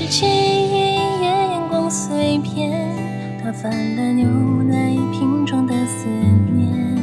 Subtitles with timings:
[0.00, 2.70] 拾起一页阳，光碎片，
[3.44, 4.24] 打翻了牛
[4.62, 6.96] 奶瓶装的思念，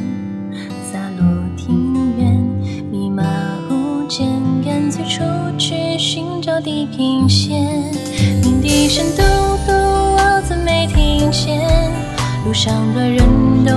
[0.82, 1.24] 洒落
[1.56, 2.36] 庭院，
[2.90, 3.22] 密码
[3.70, 4.28] 无间，
[4.64, 5.22] 干脆出
[5.56, 7.62] 去寻找地平线。
[8.42, 9.22] 鸣笛声嘟
[9.64, 11.70] 嘟，我怎没听见？
[12.44, 13.20] 路上的人
[13.64, 13.72] 都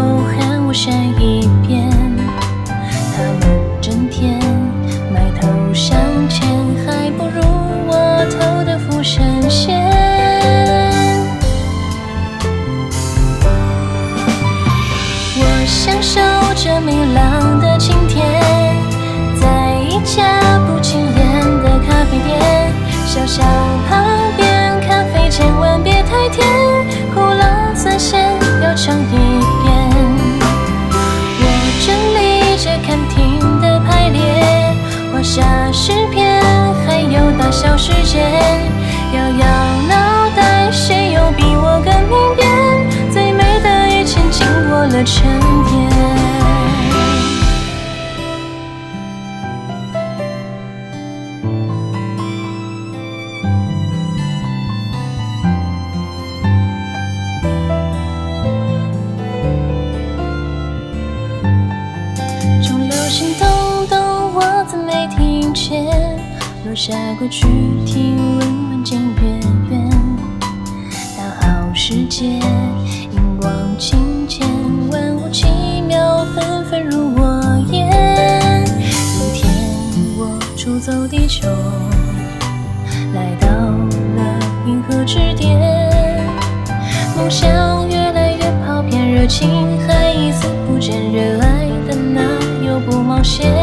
[16.71, 18.23] 着明朗的晴天，
[19.35, 22.71] 在一家不起眼的咖啡店，
[23.05, 23.43] 小小
[23.89, 24.05] 旁
[24.37, 26.47] 边，咖啡千万别太甜，
[27.13, 28.21] 胡辣酸咸
[28.63, 29.69] 要尝一遍。
[31.41, 31.45] 我
[31.83, 34.73] 整理着看厅的排列，
[35.11, 35.41] 画下
[35.73, 36.41] 诗篇，
[36.87, 38.21] 还有大小世界，
[39.13, 39.45] 摇摇
[39.89, 43.11] 脑袋，谁又比我更明辨？
[43.11, 45.27] 最美的一切经过了沉
[45.65, 45.90] 淀。
[66.71, 67.45] 落下归去，
[67.85, 69.23] 听闻闻见月
[69.69, 69.89] 圆。
[71.17, 72.27] 大好世界，
[73.11, 74.47] 荧光清浅，
[74.89, 75.47] 万物奇
[75.85, 77.89] 妙，纷纷入我眼。
[79.19, 79.53] 有天
[80.17, 81.45] 我出走地球，
[83.13, 85.59] 来到了银河之巅。
[87.17, 92.21] 梦想越来越跑偏，热情还一丝不减，热爱的哪
[92.65, 93.60] 有不冒险？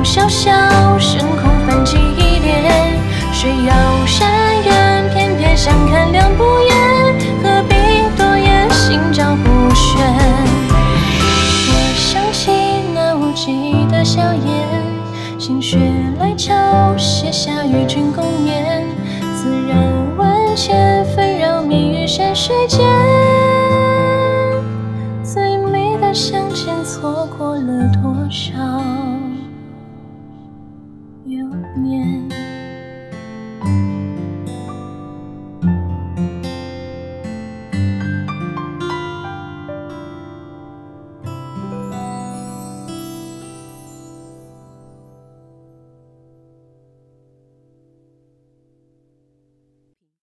[0.00, 0.50] 风萧萧，
[0.98, 2.98] 升空泛起一帘，
[3.34, 4.30] 水遥山
[4.64, 6.74] 远，偏偏相看两不厌，
[7.42, 7.74] 何必
[8.16, 10.02] 多言，心照不宣。
[11.68, 12.50] 我想起
[12.94, 15.76] 那无际的笑颜，心血
[16.18, 17.86] 来潮，写下与
[31.26, 32.49] Yêu.